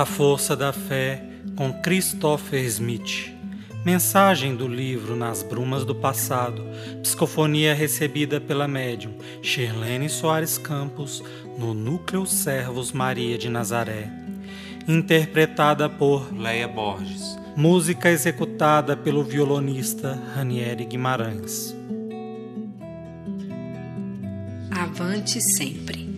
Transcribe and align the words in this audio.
A 0.00 0.06
Força 0.06 0.56
da 0.56 0.72
Fé, 0.72 1.22
com 1.54 1.70
Christopher 1.82 2.64
Smith. 2.64 3.34
Mensagem 3.84 4.56
do 4.56 4.66
livro 4.66 5.14
Nas 5.14 5.42
Brumas 5.42 5.84
do 5.84 5.94
Passado, 5.94 6.64
psicofonia 7.02 7.74
recebida 7.74 8.40
pela 8.40 8.66
médium 8.66 9.12
Shirlene 9.42 10.08
Soares 10.08 10.56
Campos, 10.56 11.22
no 11.58 11.74
Núcleo 11.74 12.24
Servos 12.24 12.92
Maria 12.92 13.36
de 13.36 13.50
Nazaré. 13.50 14.10
Interpretada 14.88 15.86
por 15.86 16.32
Leia 16.34 16.66
Borges. 16.66 17.38
Música 17.54 18.08
executada 18.08 18.96
pelo 18.96 19.22
violonista 19.22 20.18
Ranieri 20.34 20.86
Guimarães. 20.86 21.76
Avante 24.70 25.42
sempre. 25.42 26.09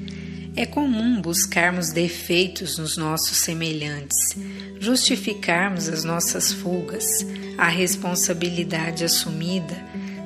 É 0.54 0.66
comum 0.66 1.18
buscarmos 1.18 1.92
defeitos 1.92 2.76
nos 2.76 2.98
nossos 2.98 3.38
semelhantes, 3.38 4.36
justificarmos 4.78 5.88
as 5.88 6.04
nossas 6.04 6.52
fugas, 6.52 7.26
a 7.56 7.68
responsabilidade 7.68 9.02
assumida, 9.02 9.74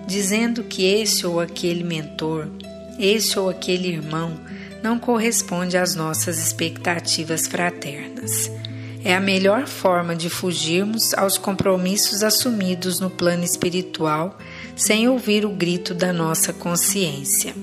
dizendo 0.04 0.64
que 0.64 0.84
esse 0.84 1.24
ou 1.24 1.40
aquele 1.40 1.84
mentor, 1.84 2.48
esse 2.98 3.38
ou 3.38 3.48
aquele 3.48 3.88
irmão 3.88 4.36
não 4.82 4.98
corresponde 4.98 5.76
às 5.76 5.94
nossas 5.94 6.38
expectativas 6.38 7.46
fraternas. 7.46 8.50
É 9.04 9.14
a 9.14 9.20
melhor 9.20 9.68
forma 9.68 10.16
de 10.16 10.28
fugirmos 10.28 11.14
aos 11.14 11.38
compromissos 11.38 12.24
assumidos 12.24 12.98
no 12.98 13.10
plano 13.10 13.44
espiritual 13.44 14.36
sem 14.74 15.08
ouvir 15.08 15.44
o 15.44 15.50
grito 15.50 15.94
da 15.94 16.12
nossa 16.12 16.52
consciência. 16.52 17.54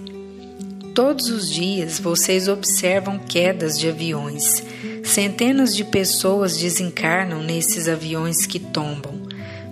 Todos 0.93 1.27
os 1.31 1.49
dias 1.49 1.99
vocês 1.99 2.47
observam 2.47 3.17
quedas 3.17 3.79
de 3.79 3.89
aviões. 3.89 4.63
Centenas 5.03 5.75
de 5.75 5.83
pessoas 5.83 6.55
desencarnam 6.55 7.41
nesses 7.41 7.87
aviões 7.87 8.45
que 8.45 8.59
tombam. 8.59 9.19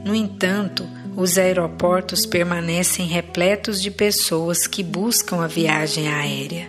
No 0.04 0.16
entanto, 0.16 0.84
os 1.16 1.38
aeroportos 1.38 2.26
permanecem 2.26 3.06
repletos 3.06 3.80
de 3.80 3.92
pessoas 3.92 4.66
que 4.66 4.82
buscam 4.82 5.44
a 5.44 5.48
viagem 5.48 6.08
aérea. 6.08 6.68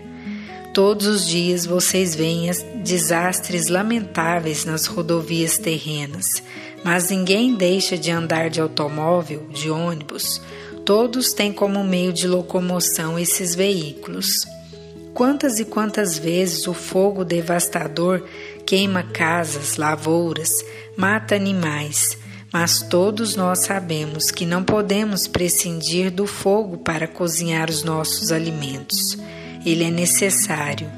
Todos 0.75 1.07
os 1.07 1.27
dias 1.27 1.65
vocês 1.65 2.15
veem 2.15 2.51
desastres 2.83 3.69
lamentáveis 3.69 4.67
nas 4.67 4.85
rodovias 4.85 5.57
terrenas, 5.57 6.43
mas 6.85 7.11
ninguém 7.11 7.55
deixa 7.55 7.97
de 7.97 8.11
andar 8.11 8.51
de 8.51 8.61
automóvel, 8.61 9.47
de 9.51 9.71
ônibus, 9.71 10.43
Todos 10.85 11.33
têm 11.33 11.53
como 11.53 11.85
meio 11.85 12.13
de 12.13 12.27
locomoção 12.27 13.19
esses 13.19 13.55
veículos. 13.55 14.47
Quantas 15.15 15.61
e 15.61 15.65
quantas 15.65 16.19
vezes 16.19 16.67
o 16.67 16.75
fogo 16.75 17.25
devastador 17.25 18.27
queima 18.67 19.03
casas, 19.03 19.77
lavouras, 19.77 20.65
mata 20.97 21.37
animais, 21.37 22.17
mas 22.53 22.83
todos 22.83 23.37
nós 23.37 23.61
sabemos 23.61 24.31
que 24.31 24.45
não 24.45 24.65
podemos 24.65 25.29
prescindir 25.29 26.11
do 26.11 26.27
fogo 26.27 26.79
para 26.79 27.07
cozinhar 27.07 27.71
os 27.71 27.85
nossos 27.85 28.33
alimentos. 28.33 29.17
Ele 29.65 29.85
é 29.85 29.91
necessário. 29.91 30.91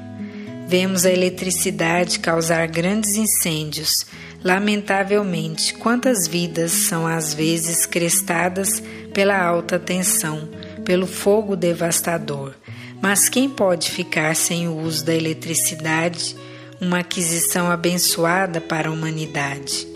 Vemos 0.67 1.05
a 1.05 1.11
eletricidade 1.11 2.19
causar 2.19 2.67
grandes 2.67 3.15
incêndios. 3.15 4.05
Lamentavelmente, 4.43 5.73
quantas 5.73 6.27
vidas 6.27 6.71
são 6.71 7.07
às 7.07 7.33
vezes 7.33 7.85
crestadas 7.85 8.81
pela 9.13 9.41
alta 9.41 9.79
tensão, 9.79 10.47
pelo 10.83 11.07
fogo 11.07 11.55
devastador. 11.55 12.53
Mas 13.01 13.29
quem 13.29 13.49
pode 13.49 13.91
ficar 13.91 14.35
sem 14.35 14.67
o 14.67 14.77
uso 14.77 15.05
da 15.05 15.13
eletricidade, 15.13 16.35
uma 16.79 16.99
aquisição 16.99 17.71
abençoada 17.71 18.61
para 18.61 18.89
a 18.89 18.91
humanidade? 18.91 19.87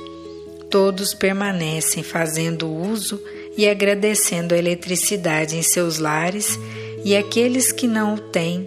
Todos 0.70 1.14
permanecem 1.14 2.04
fazendo 2.04 2.72
uso 2.72 3.22
e 3.58 3.68
agradecendo 3.68 4.54
a 4.54 4.58
eletricidade 4.58 5.56
em 5.56 5.62
seus 5.62 5.98
lares, 5.98 6.60
e 7.04 7.16
aqueles 7.16 7.72
que 7.72 7.88
não 7.88 8.16
o 8.16 8.20
têm 8.20 8.66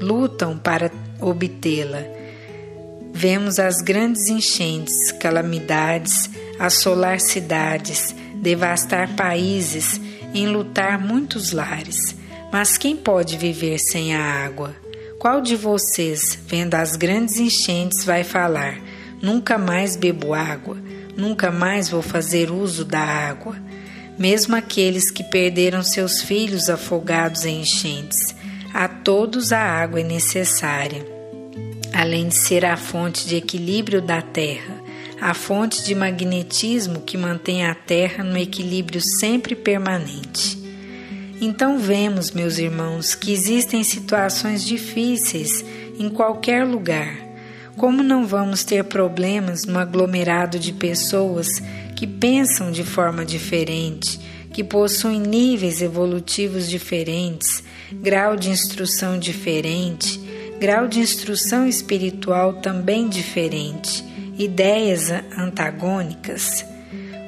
lutam 0.00 0.56
para 0.56 0.90
obtê-la. 1.20 2.04
Vemos 3.16 3.60
as 3.60 3.80
grandes 3.80 4.28
enchentes, 4.28 5.12
calamidades, 5.12 6.28
assolar 6.58 7.20
cidades, 7.20 8.12
devastar 8.34 9.14
países, 9.14 10.00
enlutar 10.34 11.00
muitos 11.00 11.52
lares. 11.52 12.16
Mas 12.52 12.76
quem 12.76 12.96
pode 12.96 13.38
viver 13.38 13.78
sem 13.78 14.16
a 14.16 14.20
água? 14.20 14.74
Qual 15.16 15.40
de 15.40 15.54
vocês, 15.54 16.36
vendo 16.48 16.74
as 16.74 16.96
grandes 16.96 17.38
enchentes, 17.38 18.04
vai 18.04 18.24
falar: 18.24 18.80
Nunca 19.22 19.56
mais 19.56 19.94
bebo 19.94 20.34
água, 20.34 20.76
nunca 21.16 21.52
mais 21.52 21.88
vou 21.88 22.02
fazer 22.02 22.50
uso 22.50 22.84
da 22.84 23.00
água? 23.00 23.54
Mesmo 24.18 24.56
aqueles 24.56 25.12
que 25.12 25.22
perderam 25.22 25.84
seus 25.84 26.20
filhos 26.20 26.68
afogados 26.68 27.44
em 27.44 27.60
enchentes, 27.60 28.34
a 28.72 28.88
todos 28.88 29.52
a 29.52 29.60
água 29.60 30.00
é 30.00 30.04
necessária. 30.04 31.13
Além 31.94 32.26
de 32.26 32.34
ser 32.34 32.64
a 32.64 32.76
fonte 32.76 33.24
de 33.24 33.36
equilíbrio 33.36 34.02
da 34.02 34.20
terra, 34.20 34.82
a 35.20 35.32
fonte 35.32 35.84
de 35.84 35.94
magnetismo 35.94 37.02
que 37.02 37.16
mantém 37.16 37.64
a 37.64 37.72
Terra 37.72 38.24
no 38.24 38.36
equilíbrio 38.36 39.00
sempre 39.00 39.54
permanente. 39.54 40.58
Então 41.40 41.78
vemos, 41.78 42.32
meus 42.32 42.58
irmãos, 42.58 43.14
que 43.14 43.32
existem 43.32 43.84
situações 43.84 44.64
difíceis 44.64 45.64
em 45.96 46.08
qualquer 46.08 46.66
lugar. 46.66 47.16
Como 47.76 48.02
não 48.02 48.26
vamos 48.26 48.64
ter 48.64 48.82
problemas 48.84 49.64
no 49.64 49.78
aglomerado 49.78 50.58
de 50.58 50.72
pessoas 50.72 51.62
que 51.94 52.08
pensam 52.08 52.72
de 52.72 52.82
forma 52.82 53.24
diferente, 53.24 54.20
que 54.52 54.64
possuem 54.64 55.20
níveis 55.20 55.80
evolutivos 55.80 56.68
diferentes, 56.68 57.62
grau 57.92 58.36
de 58.36 58.50
instrução 58.50 59.16
diferente, 59.16 60.23
grau 60.64 60.88
de 60.88 60.98
instrução 60.98 61.68
espiritual 61.68 62.54
também 62.54 63.06
diferente? 63.06 64.02
ideias 64.38 65.10
antagônicas, 65.36 66.64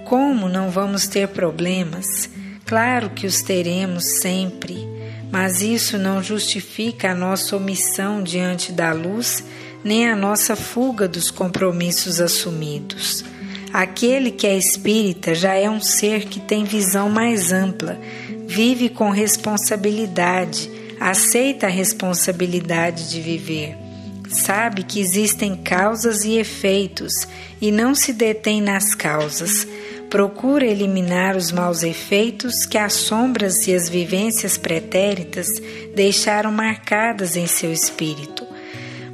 como 0.06 0.48
não 0.48 0.70
vamos 0.70 1.06
ter 1.06 1.28
problemas? 1.28 2.30
Claro 2.64 3.10
que 3.10 3.26
os 3.26 3.42
teremos 3.42 4.06
sempre, 4.22 4.88
mas 5.30 5.60
isso 5.60 5.98
não 5.98 6.22
justifica 6.22 7.10
a 7.10 7.14
nossa 7.14 7.54
omissão 7.58 8.22
diante 8.22 8.72
da 8.72 8.94
luz, 8.94 9.44
nem 9.84 10.08
a 10.08 10.16
nossa 10.16 10.56
fuga 10.56 11.06
dos 11.06 11.30
compromissos 11.30 12.22
assumidos. 12.22 13.22
Aquele 13.70 14.30
que 14.30 14.46
é 14.46 14.56
espírita 14.56 15.34
já 15.34 15.52
é 15.52 15.68
um 15.68 15.82
ser 15.82 16.24
que 16.24 16.40
tem 16.40 16.64
visão 16.64 17.10
mais 17.10 17.52
ampla, 17.52 18.00
vive 18.46 18.88
com 18.88 19.10
responsabilidade, 19.10 20.85
aceita 21.00 21.66
a 21.66 21.70
responsabilidade 21.70 23.10
de 23.10 23.20
viver 23.20 23.86
Sabe 24.28 24.82
que 24.82 25.00
existem 25.00 25.56
causas 25.56 26.24
e 26.24 26.36
efeitos 26.38 27.26
e 27.60 27.70
não 27.70 27.94
se 27.94 28.12
detém 28.12 28.60
nas 28.60 28.94
causas. 28.94 29.66
Procura 30.10 30.66
eliminar 30.66 31.36
os 31.36 31.52
maus 31.52 31.82
efeitos 31.82 32.66
que 32.66 32.78
as 32.78 32.92
sombras 32.92 33.66
e 33.66 33.74
as 33.74 33.88
vivências 33.88 34.56
pretéritas 34.56 35.48
deixaram 35.94 36.50
marcadas 36.50 37.36
em 37.36 37.46
seu 37.46 37.72
espírito. 37.72 38.46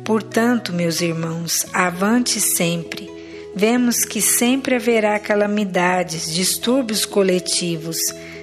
Portanto, 0.04 0.72
meus 0.72 1.00
irmãos, 1.00 1.66
avante 1.72 2.40
sempre. 2.40 3.10
Vemos 3.54 4.04
que 4.04 4.20
sempre 4.22 4.76
haverá 4.76 5.18
calamidades, 5.18 6.32
distúrbios 6.32 7.04
coletivos, 7.04 7.98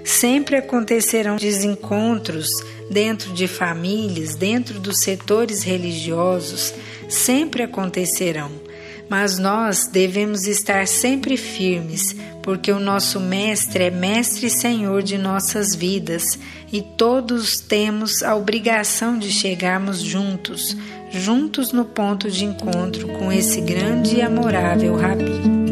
sempre 0.09 0.55
acontecerão 0.55 1.35
desencontros 1.35 2.49
dentro 2.89 3.31
de 3.31 3.47
famílias, 3.47 4.35
dentro 4.35 4.79
dos 4.79 4.99
setores 4.99 5.61
religiosos, 5.61 6.73
sempre 7.07 7.61
acontecerão. 7.61 8.49
Mas 9.07 9.37
nós 9.37 9.87
devemos 9.87 10.45
estar 10.47 10.87
sempre 10.87 11.37
firmes, 11.37 12.15
porque 12.41 12.71
o 12.71 12.79
nosso 12.79 13.19
Mestre 13.19 13.85
é 13.85 13.91
Mestre 13.91 14.47
e 14.47 14.51
Senhor 14.51 15.01
de 15.03 15.17
nossas 15.17 15.75
vidas 15.75 16.37
e 16.71 16.81
todos 16.81 17.59
temos 17.59 18.21
a 18.23 18.35
obrigação 18.35 19.17
de 19.17 19.31
chegarmos 19.31 19.99
juntos, 19.99 20.75
juntos 21.11 21.71
no 21.71 21.85
ponto 21.85 22.29
de 22.29 22.45
encontro 22.45 23.07
com 23.09 23.31
esse 23.31 23.61
grande 23.61 24.17
e 24.17 24.21
amorável 24.21 24.95
Rabi. 24.95 25.68